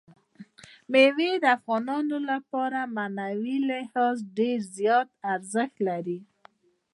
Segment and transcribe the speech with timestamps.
[0.91, 6.19] مېوې د افغانانو لپاره په معنوي لحاظ ډېر زیات ارزښت لري.